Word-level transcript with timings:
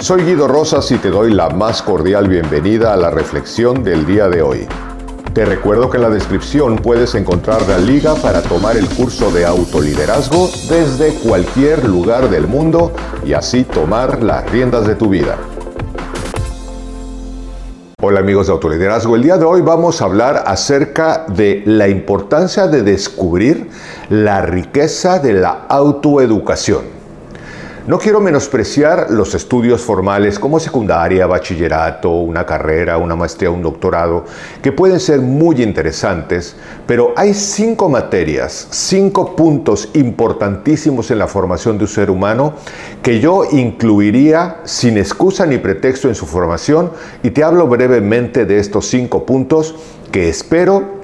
Soy 0.00 0.22
Guido 0.22 0.46
Rosas 0.46 0.92
y 0.92 0.98
te 0.98 1.10
doy 1.10 1.34
la 1.34 1.50
más 1.50 1.82
cordial 1.82 2.28
bienvenida 2.28 2.94
a 2.94 2.96
la 2.96 3.10
reflexión 3.10 3.82
del 3.82 4.06
día 4.06 4.28
de 4.28 4.42
hoy. 4.42 4.68
Te 5.34 5.44
recuerdo 5.44 5.90
que 5.90 5.96
en 5.96 6.04
la 6.04 6.08
descripción 6.08 6.76
puedes 6.76 7.16
encontrar 7.16 7.68
la 7.68 7.78
liga 7.78 8.14
para 8.14 8.40
tomar 8.40 8.76
el 8.76 8.88
curso 8.88 9.32
de 9.32 9.44
autoliderazgo 9.44 10.48
desde 10.68 11.14
cualquier 11.14 11.84
lugar 11.88 12.30
del 12.30 12.46
mundo 12.46 12.92
y 13.26 13.32
así 13.32 13.64
tomar 13.64 14.22
las 14.22 14.48
riendas 14.52 14.86
de 14.86 14.94
tu 14.94 15.08
vida. 15.08 15.36
Hola 18.00 18.20
amigos 18.20 18.46
de 18.46 18.52
Autoliderazgo, 18.52 19.16
el 19.16 19.22
día 19.22 19.36
de 19.36 19.44
hoy 19.44 19.62
vamos 19.62 20.00
a 20.00 20.04
hablar 20.04 20.44
acerca 20.46 21.26
de 21.26 21.64
la 21.66 21.88
importancia 21.88 22.68
de 22.68 22.84
descubrir 22.84 23.68
la 24.10 24.42
riqueza 24.42 25.18
de 25.18 25.32
la 25.32 25.66
autoeducación. 25.68 26.97
No 27.88 27.98
quiero 27.98 28.20
menospreciar 28.20 29.06
los 29.08 29.34
estudios 29.34 29.80
formales 29.80 30.38
como 30.38 30.60
secundaria, 30.60 31.26
bachillerato, 31.26 32.10
una 32.10 32.44
carrera, 32.44 32.98
una 32.98 33.16
maestría, 33.16 33.50
un 33.50 33.62
doctorado, 33.62 34.26
que 34.60 34.72
pueden 34.72 35.00
ser 35.00 35.22
muy 35.22 35.62
interesantes, 35.62 36.54
pero 36.86 37.14
hay 37.16 37.32
cinco 37.32 37.88
materias, 37.88 38.68
cinco 38.70 39.34
puntos 39.34 39.88
importantísimos 39.94 41.10
en 41.10 41.18
la 41.18 41.28
formación 41.28 41.78
de 41.78 41.84
un 41.84 41.88
ser 41.88 42.10
humano 42.10 42.52
que 43.02 43.20
yo 43.20 43.46
incluiría 43.50 44.58
sin 44.64 44.98
excusa 44.98 45.46
ni 45.46 45.56
pretexto 45.56 46.08
en 46.08 46.14
su 46.14 46.26
formación 46.26 46.90
y 47.22 47.30
te 47.30 47.42
hablo 47.42 47.68
brevemente 47.68 48.44
de 48.44 48.58
estos 48.58 48.86
cinco 48.86 49.24
puntos 49.24 49.74
que 50.12 50.28
espero 50.28 50.97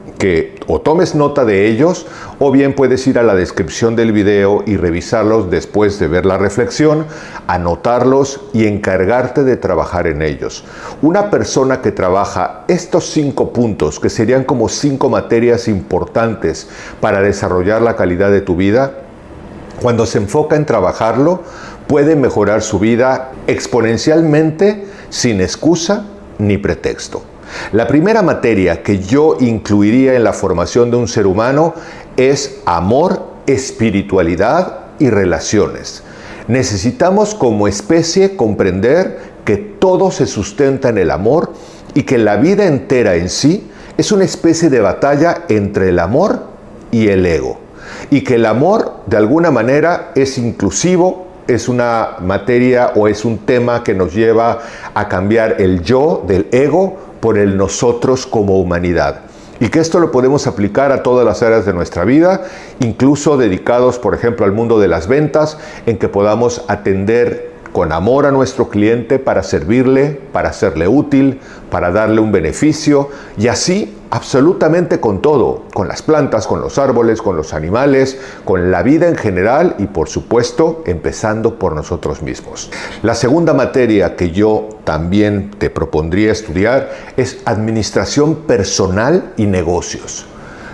o 0.66 0.80
tomes 0.80 1.14
nota 1.14 1.44
de 1.44 1.68
ellos 1.68 2.06
o 2.38 2.50
bien 2.50 2.74
puedes 2.74 3.06
ir 3.06 3.18
a 3.18 3.22
la 3.22 3.34
descripción 3.34 3.96
del 3.96 4.12
video 4.12 4.62
y 4.66 4.76
revisarlos 4.76 5.50
después 5.50 5.98
de 5.98 6.08
ver 6.08 6.24
la 6.24 6.38
reflexión, 6.38 7.06
anotarlos 7.46 8.40
y 8.52 8.66
encargarte 8.66 9.44
de 9.44 9.56
trabajar 9.56 10.06
en 10.06 10.22
ellos. 10.22 10.64
Una 11.02 11.30
persona 11.30 11.82
que 11.82 11.92
trabaja 11.92 12.64
estos 12.68 13.10
cinco 13.10 13.52
puntos, 13.52 14.00
que 14.00 14.08
serían 14.08 14.44
como 14.44 14.68
cinco 14.68 15.10
materias 15.10 15.68
importantes 15.68 16.68
para 17.00 17.20
desarrollar 17.20 17.82
la 17.82 17.96
calidad 17.96 18.30
de 18.30 18.40
tu 18.40 18.56
vida, 18.56 18.92
cuando 19.80 20.06
se 20.06 20.18
enfoca 20.18 20.56
en 20.56 20.66
trabajarlo, 20.66 21.42
puede 21.86 22.16
mejorar 22.16 22.62
su 22.62 22.78
vida 22.78 23.32
exponencialmente 23.46 24.86
sin 25.10 25.40
excusa 25.40 26.06
ni 26.38 26.56
pretexto. 26.58 27.33
La 27.72 27.86
primera 27.86 28.22
materia 28.22 28.82
que 28.82 28.98
yo 28.98 29.36
incluiría 29.40 30.14
en 30.14 30.24
la 30.24 30.32
formación 30.32 30.90
de 30.90 30.96
un 30.96 31.08
ser 31.08 31.26
humano 31.26 31.74
es 32.16 32.60
amor, 32.66 33.22
espiritualidad 33.46 34.78
y 34.98 35.10
relaciones. 35.10 36.02
Necesitamos 36.48 37.34
como 37.34 37.68
especie 37.68 38.36
comprender 38.36 39.34
que 39.44 39.56
todo 39.56 40.10
se 40.10 40.26
sustenta 40.26 40.88
en 40.88 40.98
el 40.98 41.10
amor 41.10 41.52
y 41.94 42.02
que 42.02 42.18
la 42.18 42.36
vida 42.36 42.66
entera 42.66 43.14
en 43.16 43.28
sí 43.28 43.70
es 43.96 44.12
una 44.12 44.24
especie 44.24 44.70
de 44.70 44.80
batalla 44.80 45.44
entre 45.48 45.90
el 45.90 45.98
amor 45.98 46.46
y 46.90 47.08
el 47.08 47.24
ego. 47.24 47.58
Y 48.10 48.22
que 48.22 48.36
el 48.36 48.46
amor 48.46 49.00
de 49.06 49.16
alguna 49.16 49.50
manera 49.50 50.12
es 50.14 50.38
inclusivo, 50.38 51.26
es 51.46 51.68
una 51.68 52.16
materia 52.20 52.92
o 52.94 53.08
es 53.08 53.24
un 53.24 53.38
tema 53.38 53.84
que 53.84 53.94
nos 53.94 54.14
lleva 54.14 54.60
a 54.94 55.08
cambiar 55.08 55.60
el 55.60 55.82
yo 55.82 56.24
del 56.26 56.48
ego 56.50 57.13
por 57.24 57.38
el 57.38 57.56
nosotros 57.56 58.26
como 58.26 58.60
humanidad. 58.60 59.20
Y 59.58 59.70
que 59.70 59.78
esto 59.78 59.98
lo 59.98 60.12
podemos 60.12 60.46
aplicar 60.46 60.92
a 60.92 61.02
todas 61.02 61.24
las 61.24 61.42
áreas 61.42 61.64
de 61.64 61.72
nuestra 61.72 62.04
vida, 62.04 62.42
incluso 62.80 63.38
dedicados, 63.38 63.98
por 63.98 64.14
ejemplo, 64.14 64.44
al 64.44 64.52
mundo 64.52 64.78
de 64.78 64.88
las 64.88 65.08
ventas, 65.08 65.56
en 65.86 65.96
que 65.96 66.10
podamos 66.10 66.66
atender 66.68 67.53
con 67.74 67.90
amor 67.90 68.24
a 68.24 68.30
nuestro 68.30 68.68
cliente 68.68 69.18
para 69.18 69.42
servirle, 69.42 70.20
para 70.32 70.52
serle 70.52 70.86
útil, 70.86 71.40
para 71.72 71.90
darle 71.90 72.20
un 72.20 72.30
beneficio 72.30 73.08
y 73.36 73.48
así 73.48 73.92
absolutamente 74.10 75.00
con 75.00 75.20
todo, 75.20 75.64
con 75.74 75.88
las 75.88 76.00
plantas, 76.00 76.46
con 76.46 76.60
los 76.60 76.78
árboles, 76.78 77.20
con 77.20 77.36
los 77.36 77.52
animales, 77.52 78.16
con 78.44 78.70
la 78.70 78.84
vida 78.84 79.08
en 79.08 79.16
general 79.16 79.74
y 79.80 79.86
por 79.86 80.08
supuesto 80.08 80.84
empezando 80.86 81.58
por 81.58 81.74
nosotros 81.74 82.22
mismos. 82.22 82.70
La 83.02 83.16
segunda 83.16 83.54
materia 83.54 84.14
que 84.14 84.30
yo 84.30 84.68
también 84.84 85.50
te 85.58 85.68
propondría 85.68 86.30
estudiar 86.30 86.92
es 87.16 87.38
administración 87.44 88.36
personal 88.46 89.32
y 89.36 89.46
negocios. 89.46 90.26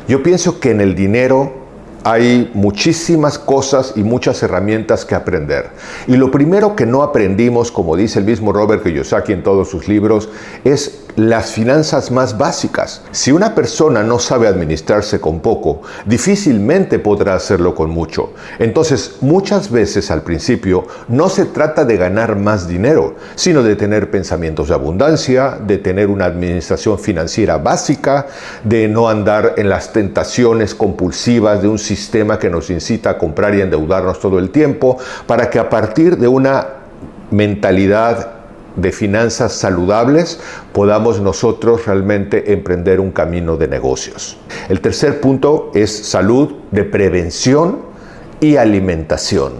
Yo 0.07 0.23
pienso 0.23 0.61
que 0.61 0.73
en 0.73 0.83
el 0.83 0.95
dinero 0.95 1.60
hay 2.05 2.51
muchísimas 2.55 3.39
cosas 3.39 3.95
y 3.97 4.03
muchas 4.03 4.43
herramientas 4.43 5.05
que 5.05 5.15
aprender. 5.15 5.71
Y 6.07 6.17
lo 6.17 6.31
primero 6.31 6.75
que 6.77 6.87
no 6.87 7.03
aprendimos, 7.03 7.71
como 7.71 7.97
dice 7.97 8.19
el 8.19 8.25
mismo 8.25 8.53
Robert 8.53 8.83
Kiyosaki 8.83 9.33
en 9.33 9.43
todos 9.43 9.69
sus 9.69 9.89
libros, 9.89 10.29
es 10.65 11.01
las 11.17 11.53
finanzas 11.53 12.11
más 12.11 12.39
básicas. 12.39 13.03
Si 13.11 13.33
una 13.33 13.55
persona 13.55 14.03
no 14.03 14.19
sabe 14.19 14.49
administrarse 14.49 15.21
con 15.21 15.41
poco, 15.41 15.83
difícilmente 16.07 16.99
podrá 16.99 17.35
hacerlo 17.35 17.75
con 17.75 17.91
mucho. 17.91 18.33
Entonces, 18.59 19.17
muchas 19.21 19.71
veces 19.71 20.11
al 20.11 20.23
principio 20.23 20.87
no 21.09 21.29
se 21.29 21.47
trata 21.47 21.85
de 21.85 21.97
ganar 21.97 22.37
más 22.37 22.69
dinero, 22.69 23.17
sino 23.35 23.63
de 23.63 23.77
tener 23.77 24.11
pensamientos 24.11 24.69
de 24.69 24.75
abundancia, 24.75 25.59
de 25.61 25.79
tener 25.79 26.09
una 26.09 26.27
administración 26.27 26.99
financiera 26.99 27.59
básica, 27.59 28.27
de 28.65 28.89
no 28.89 29.09
andar 29.09 29.55
en 29.57 29.69
las 29.69 29.93
tentaciones 29.93 30.75
compulsivas 30.75 31.63
de 31.63 31.69
un 31.69 31.79
sistema 31.97 32.39
que 32.39 32.49
nos 32.49 32.71
incita 32.71 33.11
a 33.11 33.19
comprar 33.19 33.55
y 33.55 33.61
endeudarnos 33.61 34.21
todo 34.21 34.39
el 34.39 34.51
tiempo, 34.51 34.97
para 35.27 35.51
que 35.51 35.59
a 35.59 35.69
partir 35.69 36.17
de 36.17 36.29
una 36.29 36.67
mentalidad 37.31 38.33
de 38.77 38.93
finanzas 38.93 39.53
saludables 39.53 40.39
podamos 40.73 41.21
nosotros 41.21 41.87
realmente 41.87 42.53
emprender 42.53 43.01
un 43.01 43.11
camino 43.11 43.57
de 43.57 43.67
negocios. 43.67 44.37
El 44.69 44.81
tercer 44.81 45.21
punto 45.21 45.73
es 45.75 45.91
salud 45.91 46.53
de 46.71 46.85
prevención 46.85 47.81
y 48.41 48.57
alimentación. 48.57 49.53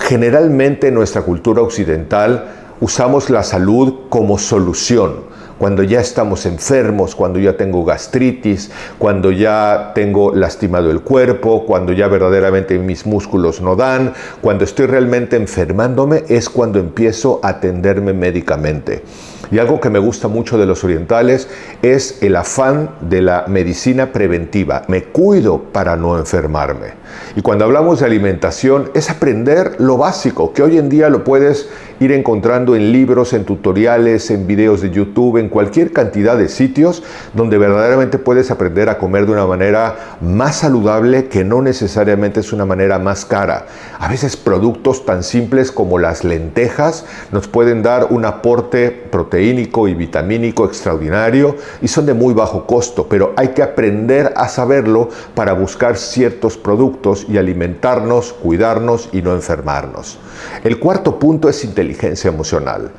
Generalmente 0.00 0.88
en 0.88 0.94
nuestra 0.94 1.22
cultura 1.22 1.60
occidental 1.60 2.48
usamos 2.80 3.28
la 3.28 3.42
salud 3.42 4.08
como 4.08 4.38
solución 4.38 5.35
cuando 5.58 5.82
ya 5.82 6.00
estamos 6.00 6.46
enfermos, 6.46 7.14
cuando 7.14 7.38
ya 7.38 7.56
tengo 7.56 7.84
gastritis, 7.84 8.70
cuando 8.98 9.30
ya 9.30 9.92
tengo 9.94 10.34
lastimado 10.34 10.90
el 10.90 11.00
cuerpo, 11.00 11.64
cuando 11.66 11.92
ya 11.92 12.08
verdaderamente 12.08 12.78
mis 12.78 13.06
músculos 13.06 13.60
no 13.60 13.76
dan, 13.76 14.12
cuando 14.40 14.64
estoy 14.64 14.86
realmente 14.86 15.36
enfermándome, 15.36 16.24
es 16.28 16.48
cuando 16.48 16.78
empiezo 16.78 17.40
a 17.42 17.48
atenderme 17.48 18.12
médicamente. 18.12 19.02
Y 19.50 19.58
algo 19.58 19.80
que 19.80 19.90
me 19.90 19.98
gusta 19.98 20.28
mucho 20.28 20.58
de 20.58 20.66
los 20.66 20.82
orientales 20.82 21.48
es 21.82 22.20
el 22.22 22.34
afán 22.36 22.90
de 23.00 23.22
la 23.22 23.44
medicina 23.46 24.12
preventiva. 24.12 24.82
Me 24.88 25.04
cuido 25.04 25.62
para 25.72 25.96
no 25.96 26.18
enfermarme. 26.18 26.94
Y 27.36 27.42
cuando 27.42 27.64
hablamos 27.64 28.00
de 28.00 28.06
alimentación 28.06 28.90
es 28.94 29.08
aprender 29.08 29.76
lo 29.78 29.96
básico, 29.96 30.52
que 30.52 30.62
hoy 30.62 30.78
en 30.78 30.88
día 30.88 31.08
lo 31.08 31.22
puedes 31.22 31.68
ir 32.00 32.12
encontrando 32.12 32.76
en 32.76 32.92
libros, 32.92 33.32
en 33.32 33.44
tutoriales, 33.44 34.30
en 34.30 34.46
videos 34.46 34.82
de 34.82 34.90
YouTube, 34.90 35.38
en 35.38 35.48
cualquier 35.48 35.92
cantidad 35.92 36.36
de 36.36 36.48
sitios 36.48 37.02
donde 37.34 37.58
verdaderamente 37.58 38.18
puedes 38.18 38.50
aprender 38.50 38.88
a 38.88 38.98
comer 38.98 39.26
de 39.26 39.32
una 39.32 39.46
manera 39.46 40.16
más 40.20 40.56
saludable 40.56 41.28
que 41.28 41.44
no 41.44 41.62
necesariamente 41.62 42.40
es 42.40 42.52
una 42.52 42.66
manera 42.66 42.98
más 42.98 43.24
cara. 43.24 43.66
A 43.98 44.08
veces 44.08 44.36
productos 44.36 45.04
tan 45.06 45.22
simples 45.22 45.72
como 45.72 45.98
las 45.98 46.24
lentejas 46.24 47.06
nos 47.32 47.48
pueden 47.48 47.82
dar 47.82 48.08
un 48.10 48.24
aporte 48.24 48.90
proteínico 48.90 49.88
y 49.88 49.94
vitamínico 49.94 50.66
extraordinario 50.66 51.56
y 51.80 51.88
son 51.88 52.06
de 52.06 52.14
muy 52.14 52.34
bajo 52.34 52.66
costo, 52.66 53.06
pero 53.08 53.32
hay 53.36 53.48
que 53.48 53.62
aprender 53.62 54.32
a 54.36 54.48
saberlo 54.48 55.08
para 55.34 55.54
buscar 55.54 55.96
ciertos 55.96 56.56
productos 56.56 57.26
y 57.28 57.38
alimentarnos, 57.38 58.32
cuidarnos 58.32 59.08
y 59.12 59.22
no 59.22 59.32
enfermarnos. 59.32 60.18
El 60.62 60.78
cuarto 60.78 61.18
punto 61.18 61.48
es 61.48 61.64
inteligencia 61.64 61.85
emocional. 62.24 62.90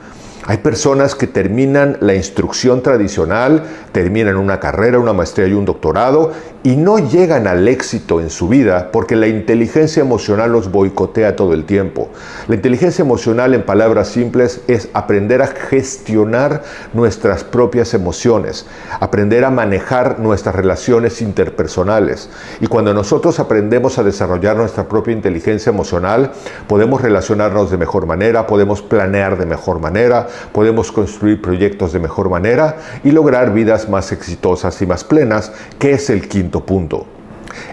Hay 0.49 0.59
personas 0.59 1.13
que 1.13 1.27
terminan 1.27 1.97
la 1.99 2.15
instrucción 2.15 2.81
tradicional, 2.81 3.63
terminan 3.91 4.37
una 4.37 4.61
carrera, 4.61 4.97
una 4.97 5.11
maestría 5.11 5.45
y 5.47 5.51
un 5.51 5.65
doctorado 5.65 6.31
y 6.63 6.77
no 6.77 6.99
llegan 6.99 7.47
al 7.47 7.67
éxito 7.67 8.21
en 8.21 8.29
su 8.29 8.47
vida 8.47 8.89
porque 8.93 9.17
la 9.17 9.27
inteligencia 9.27 10.01
emocional 10.01 10.53
los 10.53 10.71
boicotea 10.71 11.35
todo 11.35 11.53
el 11.53 11.65
tiempo. 11.65 12.09
La 12.47 12.55
inteligencia 12.55 13.03
emocional, 13.03 13.53
en 13.53 13.63
palabras 13.63 14.07
simples, 14.07 14.61
es 14.69 14.87
aprender 14.93 15.41
a 15.41 15.47
gestionar 15.47 16.63
nuestras 16.93 17.43
propias 17.43 17.93
emociones, 17.93 18.65
aprender 19.01 19.43
a 19.43 19.49
manejar 19.49 20.19
nuestras 20.19 20.55
relaciones 20.55 21.21
interpersonales. 21.21 22.29
Y 22.61 22.67
cuando 22.67 22.93
nosotros 22.93 23.39
aprendemos 23.41 23.97
a 23.97 24.03
desarrollar 24.03 24.55
nuestra 24.55 24.87
propia 24.87 25.11
inteligencia 25.11 25.71
emocional, 25.71 26.31
podemos 26.67 27.01
relacionarnos 27.01 27.69
de 27.69 27.77
mejor 27.77 28.05
manera, 28.05 28.47
podemos 28.47 28.81
planear 28.81 29.37
de 29.37 29.45
mejor 29.45 29.81
manera, 29.81 30.27
podemos 30.51 30.91
construir 30.91 31.41
proyectos 31.41 31.93
de 31.93 31.99
mejor 31.99 32.29
manera 32.29 32.77
y 33.03 33.11
lograr 33.11 33.53
vidas 33.53 33.89
más 33.89 34.11
exitosas 34.11 34.81
y 34.81 34.85
más 34.85 35.03
plenas, 35.03 35.51
que 35.79 35.91
es 35.91 36.09
el 36.09 36.27
quinto 36.27 36.65
punto. 36.65 37.05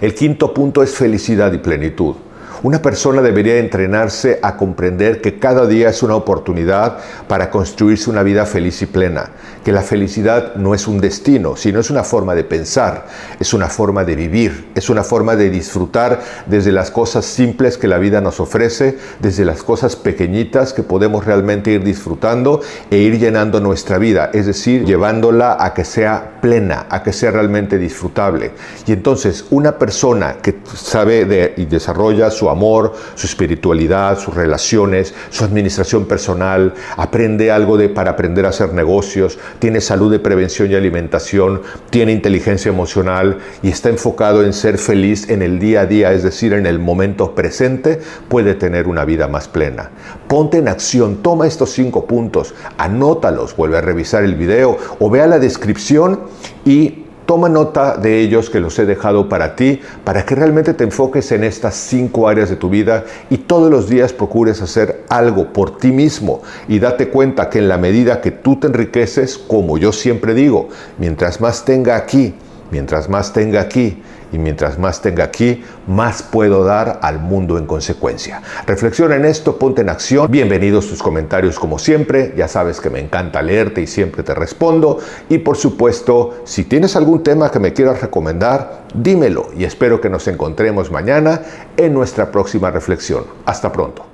El 0.01 0.15
quinto 0.15 0.53
punto 0.55 0.83
es 0.83 0.95
felicidad 0.95 1.53
y 1.53 1.59
plenitud. 1.59 2.17
Una 2.65 2.81
persona 2.81 3.21
debería 3.21 3.59
entrenarse 3.59 4.39
a 4.41 4.57
comprender 4.57 5.21
que 5.21 5.39
cada 5.39 5.67
día 5.67 5.91
es 5.91 6.03
una 6.03 6.15
oportunidad 6.15 6.97
para 7.29 7.51
construirse 7.51 8.09
una 8.09 8.23
vida 8.23 8.47
feliz 8.47 8.81
y 8.81 8.87
plena, 8.87 9.33
que 9.63 9.71
la 9.71 9.83
felicidad 9.83 10.55
no 10.55 10.75
es 10.75 10.89
un 10.89 10.99
destino, 10.99 11.57
sino 11.57 11.81
es 11.81 11.91
una 11.91 12.05
forma 12.05 12.35
de 12.35 12.43
pensar, 12.43 13.05
es 13.39 13.53
una 13.53 13.69
forma 13.69 14.05
de 14.05 14.17
vivir, 14.17 14.71
es 14.75 14.89
una 14.89 15.05
forma 15.05 15.37
de 15.37 15.51
disfrutar 15.51 16.23
desde 16.47 16.73
las 16.73 16.91
cosas 16.91 17.27
simples 17.27 17.77
que 17.77 17.87
la 17.87 17.99
vida 17.99 18.23
nos 18.23 18.41
ofrece, 18.41 18.97
desde 19.21 19.45
las 19.45 19.63
cosas 19.63 19.95
pequeñitas 19.95 20.73
que 20.73 20.83
podemos 20.83 21.27
realmente 21.27 21.71
ir 21.71 21.85
disfrutando 21.85 22.63
e 22.91 22.97
ir 22.97 23.19
llenando 23.19 23.61
nuestra 23.61 23.99
vida, 23.99 24.31
es 24.33 24.47
decir, 24.47 24.87
llevándola 24.87 25.59
a 25.61 25.75
que 25.75 25.85
sea 25.85 26.34
plena, 26.45 26.85
a 26.91 27.03
que 27.03 27.11
sea 27.11 27.31
realmente 27.31 27.79
disfrutable. 27.79 28.51
Y 28.87 28.93
entonces 28.93 29.47
una 29.49 29.79
persona 29.79 30.37
que 30.43 30.59
sabe 30.75 31.55
y 31.57 31.65
desarrolla 31.65 32.31
su 32.31 32.51
amor, 32.51 32.93
su 33.15 33.27
espiritualidad, 33.27 34.19
sus 34.19 34.35
relaciones, 34.35 35.15
su 35.31 35.43
administración 35.43 36.05
personal, 36.05 36.75
aprende 36.99 37.51
algo 37.51 37.79
de 37.79 37.89
para 37.89 38.11
aprender 38.11 38.45
a 38.45 38.51
hacer 38.51 38.75
negocios, 38.75 39.39
tiene 39.59 39.81
salud 39.81 40.13
de 40.13 40.19
prevención 40.19 40.71
y 40.71 40.75
alimentación, 40.75 41.63
tiene 41.89 42.13
inteligencia 42.13 42.69
emocional 42.69 43.39
y 43.63 43.71
está 43.71 43.89
enfocado 43.89 44.45
en 44.45 44.53
ser 44.53 44.77
feliz 44.77 45.31
en 45.31 45.41
el 45.41 45.59
día 45.59 45.81
a 45.81 45.87
día, 45.87 46.13
es 46.13 46.23
decir, 46.23 46.53
en 46.53 46.67
el 46.67 46.79
momento 46.79 47.35
presente, 47.35 48.03
puede 48.29 48.55
tener 48.55 48.87
una 48.87 49.07
vida 49.07 49.29
más 49.29 49.49
plena. 49.49 49.93
Ponte 50.29 50.59
en 50.59 50.69
acción, 50.69 51.23
toma 51.23 51.47
estos 51.47 51.71
cinco 51.71 52.05
puntos, 52.05 52.55
anótalos, 52.77 53.57
vuelve 53.57 53.79
a 53.79 53.81
revisar 53.81 54.25
el 54.25 54.35
video 54.35 54.77
o 55.01 55.09
vea 55.09 55.27
la 55.27 55.39
descripción 55.39 56.34
y 56.65 57.05
Toma 57.27 57.49
nota 57.49 57.97
de 57.97 58.21
ellos 58.21 58.51
que 58.51 58.61
los 58.61 58.79
he 58.79 58.85
dejado 58.85 59.31
para 59.31 59.57
ti, 59.57 59.81
para 60.05 60.27
que 60.27 60.35
realmente 60.35 60.75
te 60.75 60.85
enfoques 60.85 61.33
en 61.33 61.43
estas 61.43 61.75
cinco 61.75 62.29
áreas 62.29 62.51
de 62.51 62.57
tu 62.57 62.69
vida 62.69 63.05
y 63.31 63.39
todos 63.39 63.71
los 63.71 63.89
días 63.89 64.13
procures 64.13 64.61
hacer 64.61 65.05
algo 65.09 65.51
por 65.53 65.79
ti 65.79 65.91
mismo 65.91 66.43
y 66.69 66.81
date 66.81 67.09
cuenta 67.09 67.49
que 67.49 67.61
en 67.61 67.69
la 67.69 67.79
medida 67.79 68.21
que 68.21 68.31
tú 68.31 68.57
te 68.57 68.67
enriqueces, 68.67 69.39
como 69.39 69.79
yo 69.79 69.93
siempre 69.93 70.35
digo, 70.35 70.69
mientras 70.99 71.41
más 71.41 71.65
tenga 71.65 71.97
aquí, 71.97 72.35
mientras 72.71 73.09
más 73.09 73.33
tenga 73.33 73.63
aquí, 73.63 74.03
y 74.35 74.39
mientras 74.39 74.81
más 74.81 75.01
tenga 75.01 75.23
aquí, 75.23 75.63
más 75.87 76.25
puedo 76.25 76.65
dar 76.65 76.99
al 77.03 77.21
mundo 77.21 77.57
en 77.57 77.67
consecuencia. 77.67 78.43
Reflexiona 78.67 79.15
en 79.15 79.25
esto, 79.25 79.59
ponte 79.59 79.83
en 79.83 79.89
acción. 79.89 80.29
Bienvenidos 80.29 80.89
tus 80.89 81.01
comentarios 81.01 81.57
como 81.57 81.79
siempre. 81.79 82.35
Ya 82.37 82.49
sabes 82.49 82.81
que 82.81 82.91
me 82.91 82.99
encanta 82.99 83.43
leerte 83.43 83.81
y 83.81 83.87
siempre 83.87 84.25
te 84.25 84.35
respondo. 84.35 84.99
Y 85.29 85.39
por 85.39 85.57
supuesto, 85.57 86.43
si 86.45 86.65
tienes 86.65 86.97
algún 86.97 87.23
tema 87.23 87.53
que 87.53 87.61
me 87.61 87.73
quieras 87.73 88.01
recomendar, 88.01 88.87
dímelo 88.93 89.51
y 89.57 89.65
espero 89.65 90.01
que 90.01 90.11
nos 90.11 90.27
encontremos 90.27 90.91
mañana 90.91 91.43
en 91.77 91.95
nuestra 91.95 92.33
próxima 92.33 92.73
reflexión. 92.73 93.25
Hasta 93.47 93.71
pronto. 93.71 94.14